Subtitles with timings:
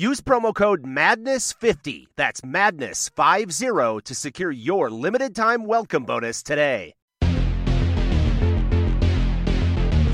[0.00, 6.94] Use promo code MADNESS50, that's MADNESS50, to secure your limited time welcome bonus today.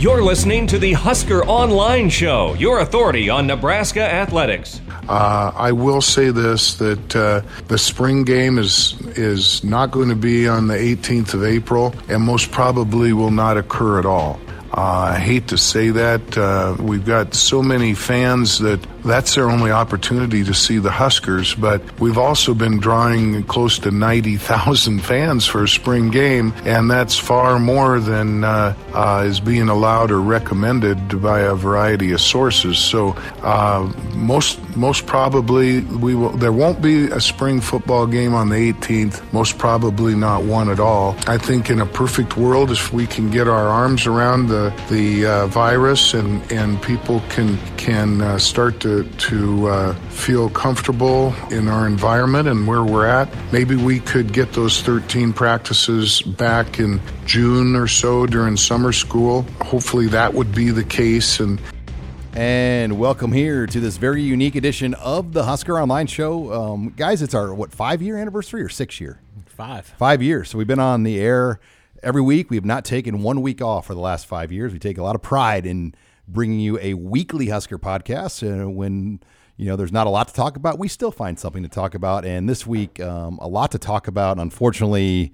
[0.00, 4.80] You're listening to the Husker Online Show, your authority on Nebraska athletics.
[5.08, 10.16] Uh, I will say this: that uh, the spring game is is not going to
[10.16, 14.40] be on the 18th of April, and most probably will not occur at all.
[14.72, 16.36] Uh, I hate to say that.
[16.36, 21.54] Uh, we've got so many fans that that's their only opportunity to see the Huskers,
[21.54, 27.16] but we've also been drawing close to 90,000 fans for a spring game, and that's
[27.16, 32.78] far more than uh, uh, is being allowed or recommended by a variety of sources.
[32.78, 33.10] So
[33.42, 38.72] uh, most most probably we will, there won't be a spring football game on the
[38.72, 39.32] 18th.
[39.32, 41.16] Most probably not one at all.
[41.26, 45.26] I think in a perfect world, if we can get our arms around the the
[45.26, 51.68] uh, virus and and people can can uh, start to to uh, feel comfortable in
[51.68, 53.28] our environment and where we're at.
[53.52, 59.42] Maybe we could get those 13 practices back in June or so during summer school.
[59.62, 61.60] Hopefully that would be the case and
[62.34, 66.52] and welcome here to this very unique edition of the Husker Online Show.
[66.52, 69.20] Um, guys, it's our, what, five year anniversary or six year?
[69.46, 69.86] Five.
[69.96, 70.50] Five years.
[70.50, 71.60] So we've been on the air
[72.02, 72.50] every week.
[72.50, 74.74] We have not taken one week off for the last five years.
[74.74, 75.94] We take a lot of pride in
[76.28, 78.42] bringing you a weekly Husker podcast.
[78.42, 79.20] And when
[79.56, 81.94] you know there's not a lot to talk about, we still find something to talk
[81.94, 82.24] about.
[82.24, 84.38] And this week, um, a lot to talk about.
[84.38, 85.32] Unfortunately,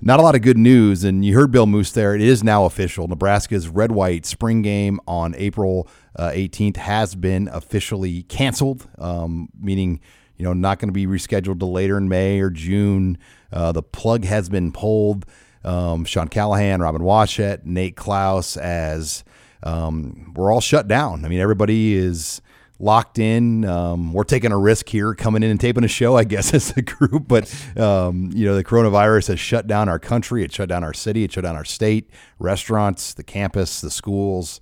[0.00, 1.04] not a lot of good news.
[1.04, 2.14] And you heard Bill Moos there.
[2.14, 3.08] It is now official.
[3.08, 10.00] Nebraska's red white spring game on April uh, 18th has been officially canceled, um, meaning
[10.36, 13.18] you know not going to be rescheduled to later in May or June.
[13.52, 15.24] Uh, the plug has been pulled.
[15.64, 19.24] Um, Sean Callahan, Robin Washut, Nate Clouse as
[19.62, 21.24] um, we're all shut down.
[21.24, 22.40] I mean, everybody is
[22.78, 23.64] locked in.
[23.64, 26.76] Um, we're taking a risk here coming in and taping a show, I guess, as
[26.76, 27.28] a group.
[27.28, 30.44] But, um, you know, the coronavirus has shut down our country.
[30.44, 31.24] It shut down our city.
[31.24, 34.60] It shut down our state, restaurants, the campus, the schools,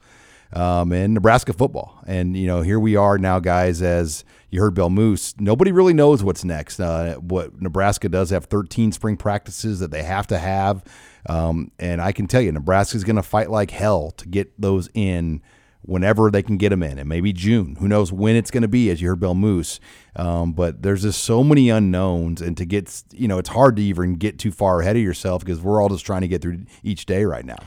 [0.55, 1.99] um, and Nebraska football.
[2.07, 5.93] And, you know, here we are now, guys, as you heard Bill Moos, Nobody really
[5.93, 6.79] knows what's next.
[6.81, 10.85] Uh, what Nebraska does have 13 spring practices that they have to have.
[11.29, 14.89] Um, and I can tell you, Nebraska's going to fight like hell to get those
[14.95, 15.43] in
[15.83, 17.77] whenever they can get them in, and maybe June.
[17.77, 18.91] Who knows when it's going to be?
[18.91, 19.81] As you heard Bill Moos,
[20.17, 23.83] um, but there's just so many unknowns, and to get you know, it's hard to
[23.83, 26.65] even get too far ahead of yourself because we're all just trying to get through
[26.83, 27.59] each day right now.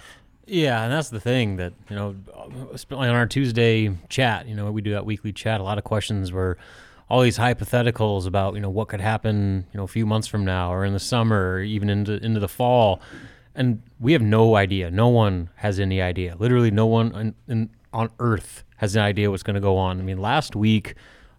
[0.48, 2.16] Yeah, and that's the thing that you know,
[2.92, 5.60] on our Tuesday chat, you know, we do that weekly chat.
[5.60, 6.58] A lot of questions were
[7.10, 10.46] all these hypotheticals about you know what could happen, you know, a few months from
[10.46, 13.02] now, or in the summer, or even into into the fall,
[13.56, 14.90] and we have no idea.
[14.90, 16.36] No one has any idea.
[16.40, 20.00] Literally, no one in, on Earth has an idea what's going to go on.
[20.00, 20.96] I mean, last week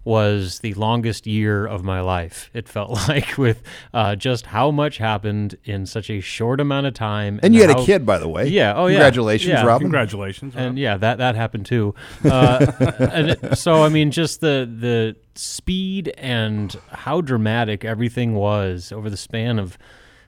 [0.09, 2.51] was the longest year of my life.
[2.55, 6.95] It felt like with uh, just how much happened in such a short amount of
[6.95, 7.35] time.
[7.35, 8.49] And, and you had how, a kid, by the way.
[8.49, 8.73] Yeah.
[8.75, 8.95] Oh, yeah.
[8.95, 9.65] Congratulations, yeah.
[9.65, 9.85] Robin.
[9.85, 10.55] Congratulations.
[10.55, 10.65] Rob.
[10.65, 11.95] And yeah, that that happened too.
[12.25, 12.73] Uh,
[13.13, 19.11] and it, so I mean, just the the speed and how dramatic everything was over
[19.11, 19.77] the span of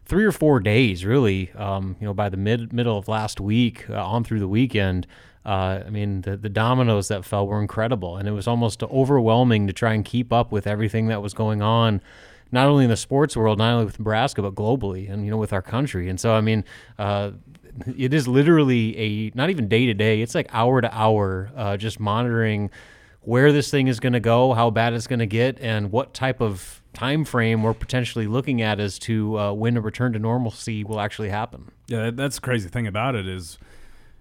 [0.05, 1.53] three or four days, really.
[1.55, 5.07] Um, you know, by the mid middle of last week uh, on through the weekend.
[5.45, 9.67] Uh, I mean, the, the dominoes that fell were incredible, and it was almost overwhelming
[9.67, 12.03] to try and keep up with everything that was going on,
[12.53, 15.39] not only in the sports world, not only with Nebraska, but globally, and you know,
[15.39, 16.09] with our country.
[16.09, 16.65] And so, I mean,
[16.99, 17.31] uh,
[17.97, 21.77] it is literally a not even day to day; it's like hour to hour, uh,
[21.77, 22.71] just monitoring
[23.23, 26.13] where this thing is going to go, how bad it's going to get, and what
[26.13, 30.19] type of time frame we're potentially looking at as to uh, when a return to
[30.19, 31.71] normalcy will actually happen.
[31.87, 33.59] Yeah, that's the crazy thing about it is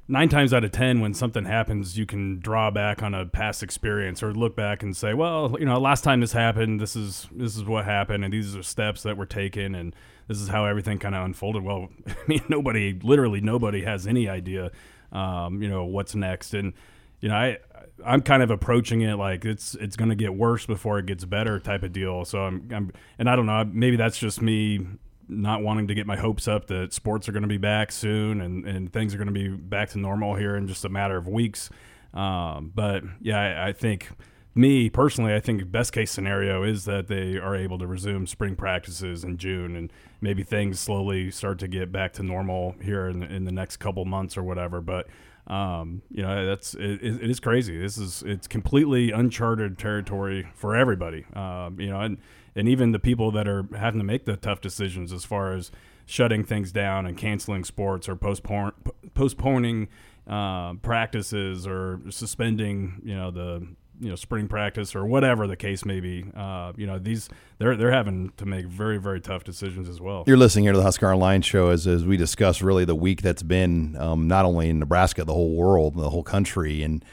[0.10, 3.64] nine times out of ten when something happens you can draw back on a past
[3.64, 7.28] experience or look back and say well you know last time this happened this is
[7.32, 9.96] this is what happened and these are steps that were taken and
[10.28, 14.28] this is how everything kind of unfolded well i mean nobody literally nobody has any
[14.28, 14.72] idea
[15.12, 16.74] um, you know what's next and
[17.22, 17.58] you know, I
[18.06, 21.26] I'm kind of approaching it like it's it's going to get worse before it gets
[21.26, 22.24] better type of deal.
[22.26, 24.86] So I'm, I'm and I don't know, maybe that's just me
[25.30, 28.42] not wanting to get my hopes up that sports are going to be back soon
[28.42, 31.16] and, and things are going to be back to normal here in just a matter
[31.16, 31.70] of weeks.
[32.14, 34.10] Um, but yeah, I, I, think
[34.60, 38.56] me personally, I think best case scenario is that they are able to resume spring
[38.56, 43.24] practices in June and maybe things slowly start to get back to normal here in
[43.24, 44.82] in the next couple months or whatever.
[44.82, 45.08] But
[45.48, 47.78] um, you know, that's it, it is crazy.
[47.80, 51.26] This is it's completely uncharted territory for everybody.
[51.34, 52.18] Um, you know, and
[52.56, 55.72] and even the people that are having to make the tough decisions as far as
[56.06, 58.74] shutting things down and canceling sports or postpone,
[59.14, 59.88] postponing
[60.28, 63.66] uh, practices or suspending, you know, the
[64.00, 66.26] you know spring practice or whatever the case may be.
[66.36, 70.24] Uh, you know these they're they're having to make very very tough decisions as well.
[70.28, 73.22] You're listening here to the Husker Online show as as we discuss really the week
[73.22, 77.04] that's been um, not only in Nebraska, the whole world, the whole country, and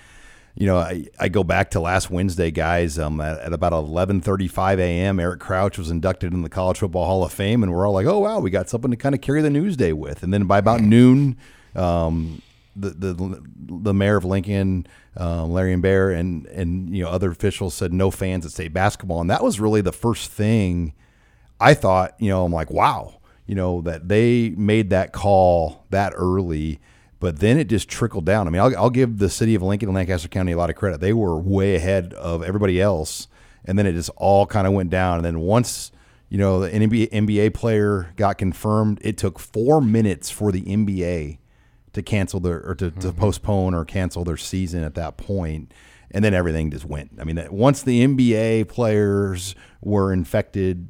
[0.54, 2.98] you know I, I go back to last Wednesday, guys.
[2.98, 7.24] Um, at, at about 11:35 a.m., Eric Crouch was inducted in the College Football Hall
[7.24, 9.42] of Fame, and we're all like, oh wow, we got something to kind of carry
[9.42, 10.22] the news day with.
[10.22, 11.36] And then by about noon.
[11.74, 12.40] Um,
[12.76, 14.86] the, the the mayor of Lincoln,
[15.16, 19.20] um, Leirion Baird, and and you know other officials said no fans at state basketball,
[19.20, 20.92] and that was really the first thing
[21.58, 22.14] I thought.
[22.18, 26.78] You know, I'm like, wow, you know that they made that call that early,
[27.18, 28.46] but then it just trickled down.
[28.46, 30.76] I mean, I'll, I'll give the city of Lincoln and Lancaster County a lot of
[30.76, 31.00] credit.
[31.00, 33.28] They were way ahead of everybody else,
[33.64, 35.16] and then it just all kind of went down.
[35.16, 35.92] And then once
[36.28, 41.38] you know the NBA, NBA player got confirmed, it took four minutes for the NBA
[41.96, 43.00] to cancel their or to, mm-hmm.
[43.00, 45.72] to postpone or cancel their season at that point
[46.10, 47.10] and then everything just went.
[47.18, 50.88] I mean, once the NBA players were infected,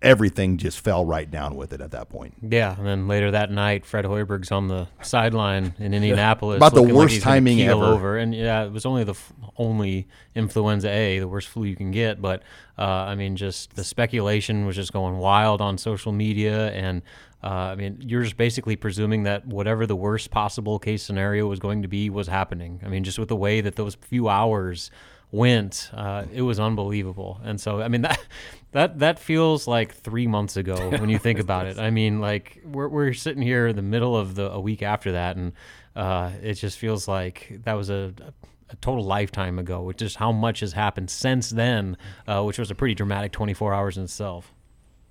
[0.00, 2.34] everything just fell right down with it at that point.
[2.42, 6.56] Yeah, and then later that night, Fred Hoiberg's on the sideline in Indianapolis.
[6.56, 7.84] About the worst like timing ever.
[7.84, 11.76] Over, and yeah, it was only the f- only influenza A, the worst flu you
[11.76, 12.20] can get.
[12.20, 12.42] But
[12.78, 17.02] uh, I mean, just the speculation was just going wild on social media, and
[17.44, 21.58] uh, I mean, you're just basically presuming that whatever the worst possible case scenario was
[21.58, 22.80] going to be was happening.
[22.84, 24.90] I mean, just with the way that those few hours
[25.32, 27.40] went, uh, it was unbelievable.
[27.42, 28.20] And so, I mean, that
[28.70, 31.78] that that feels like three months ago when you think about it.
[31.78, 35.12] I mean, like we're we're sitting here in the middle of the a week after
[35.12, 35.52] that, and
[35.96, 38.12] uh, it just feels like that was a,
[38.70, 41.96] a total lifetime ago, which is how much has happened since then,
[42.28, 44.54] uh, which was a pretty dramatic 24 hours in itself.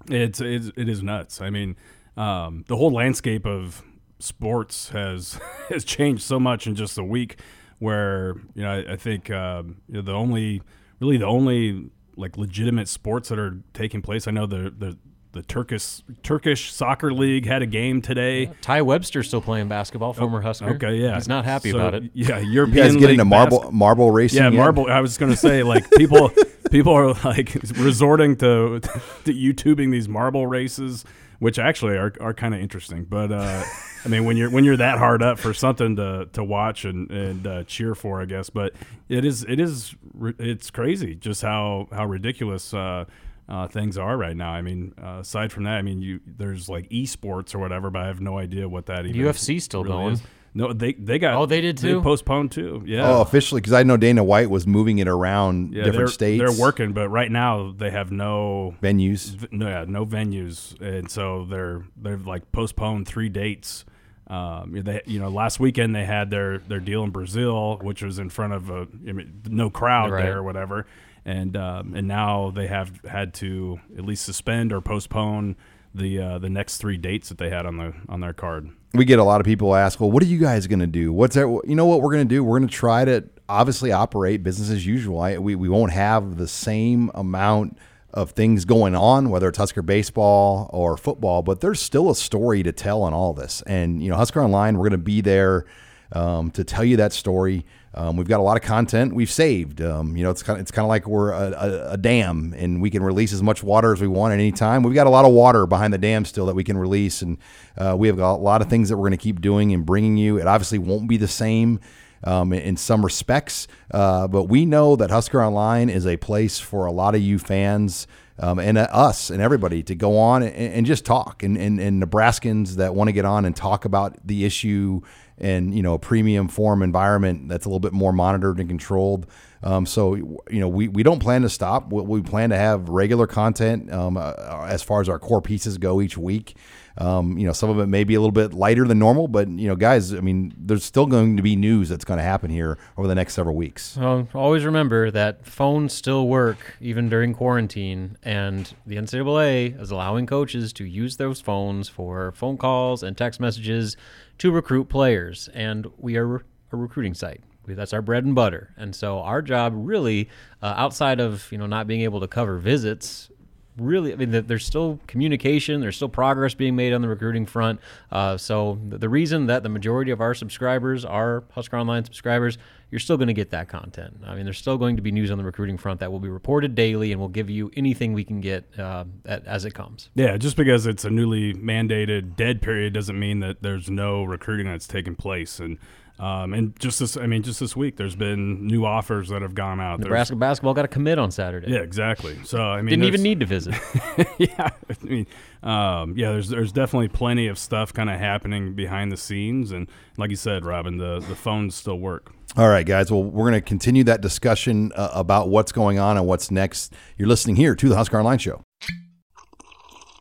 [0.09, 1.41] It's, it's it is nuts.
[1.41, 1.75] I mean,
[2.17, 3.83] um, the whole landscape of
[4.19, 5.39] sports has
[5.69, 7.39] has changed so much in just a week.
[7.81, 10.61] Where you know, I, I think uh, you know, the only
[10.99, 14.27] really the only like legitimate sports that are taking place.
[14.27, 14.97] I know the the
[15.31, 18.43] the Turkish Turkish soccer league had a game today.
[18.43, 20.69] Yeah, Tai Webster's still playing basketball, former oh, Husker.
[20.75, 22.11] Okay, yeah, he's not happy so, about it.
[22.13, 22.77] Yeah, European.
[22.77, 24.43] You guys getting into marble bas- marble racing?
[24.43, 24.57] Yeah, yet?
[24.57, 24.87] marble.
[24.87, 26.31] I was going to say like people
[26.69, 28.79] people are like resorting to,
[29.25, 31.05] to YouTubing these marble races
[31.41, 33.03] which actually are, are kind of interesting.
[33.03, 33.63] But uh,
[34.05, 37.09] I mean, when you're when you're that hard up for something to, to watch and
[37.09, 38.51] and uh, cheer for, I guess.
[38.51, 38.73] But
[39.09, 39.95] it is it is
[40.37, 42.73] it's crazy just how how ridiculous.
[42.73, 43.05] Uh,
[43.49, 44.51] uh, things are right now.
[44.51, 48.03] I mean, uh, aside from that, I mean, you there's like esports or whatever, but
[48.03, 50.13] I have no idea what that even UFC still really going.
[50.13, 50.21] Is.
[50.53, 51.35] No, they they got.
[51.35, 51.97] Oh, they did too.
[51.97, 52.83] They postponed too.
[52.85, 53.09] Yeah.
[53.09, 56.43] Oh, officially, because I know Dana White was moving it around yeah, different they're, states.
[56.43, 59.49] They're working, but right now they have no venues.
[59.51, 63.85] no, yeah, no venues, and so they're they've like postponed three dates.
[64.27, 68.19] Um, they, you know, last weekend they had their their deal in Brazil, which was
[68.19, 70.23] in front of a I mean, no crowd right.
[70.23, 70.85] there or whatever,
[71.23, 75.55] and um, and now they have had to at least suspend or postpone
[75.95, 79.05] the uh, the next three dates that they had on the on their card we
[79.05, 81.13] get a lot of people ask, well, what are you guys going to do?
[81.13, 81.47] What's that?
[81.65, 82.43] You know what we're going to do?
[82.43, 85.19] We're going to try to obviously operate business as usual.
[85.19, 87.77] I, we, we won't have the same amount
[88.13, 92.61] of things going on, whether it's Husker baseball or football, but there's still a story
[92.63, 93.61] to tell on all this.
[93.65, 95.65] And, you know, Husker Online, we're going to be there
[96.11, 97.65] um, to tell you that story.
[97.93, 99.81] Um, we've got a lot of content we've saved.
[99.81, 102.53] Um, you know, it's kind of it's kind of like we're a, a, a, dam,
[102.57, 104.83] and we can release as much water as we want at any time.
[104.83, 107.37] We've got a lot of water behind the dam still that we can release, and
[107.77, 109.85] uh, we have got a lot of things that we're going to keep doing and
[109.85, 110.37] bringing you.
[110.39, 111.81] It obviously won't be the same
[112.23, 116.85] um, in some respects, uh, but we know that Husker Online is a place for
[116.85, 118.07] a lot of you fans.
[118.39, 121.79] Um, and uh, us and everybody to go on and, and just talk and, and,
[121.79, 125.01] and Nebraskans that want to get on and talk about the issue
[125.41, 129.27] and you know a premium form environment that's a little bit more monitored and controlled.
[129.63, 131.91] Um, so you know we, we don't plan to stop.
[131.91, 134.33] We, we plan to have regular content um, uh,
[134.67, 136.55] as far as our core pieces go each week.
[136.97, 139.47] Um, you know, some of it may be a little bit lighter than normal, but
[139.47, 142.49] you know, guys, I mean, there's still going to be news that's going to happen
[142.49, 143.95] here over the next several weeks.
[143.97, 150.25] Well, always remember that phones still work even during quarantine, and the NCAA is allowing
[150.25, 153.95] coaches to use those phones for phone calls and text messages
[154.39, 157.41] to recruit players, and we are a recruiting site.
[157.67, 160.29] That's our bread and butter, and so our job really,
[160.61, 163.31] uh, outside of you know not being able to cover visits,
[163.77, 167.79] really, I mean, there's still communication, there's still progress being made on the recruiting front.
[168.11, 172.57] Uh, so the reason that the majority of our subscribers are Husker Online subscribers,
[172.89, 174.17] you're still going to get that content.
[174.25, 176.29] I mean, there's still going to be news on the recruiting front that will be
[176.29, 180.09] reported daily, and we'll give you anything we can get uh, at, as it comes.
[180.13, 184.67] Yeah, just because it's a newly mandated dead period doesn't mean that there's no recruiting
[184.67, 185.77] that's taking place, and
[186.19, 189.55] um, and just this, I mean, just this week, there's been new offers that have
[189.55, 189.99] gone out.
[189.99, 191.71] Nebraska there's, basketball got a commit on Saturday.
[191.71, 192.37] Yeah, exactly.
[192.43, 193.73] So I mean, didn't even need to visit.
[194.37, 195.27] yeah, I mean,
[195.63, 196.31] um, yeah.
[196.31, 200.35] There's there's definitely plenty of stuff kind of happening behind the scenes, and like you
[200.35, 202.31] said, Robin, the the phones still work.
[202.57, 203.09] All right, guys.
[203.09, 206.93] Well, we're going to continue that discussion uh, about what's going on and what's next.
[207.17, 208.61] You're listening here to the Husker Online Show.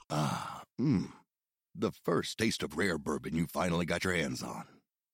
[0.09, 1.11] Ah, mmm.
[1.75, 4.65] The first taste of rare bourbon you finally got your hands on.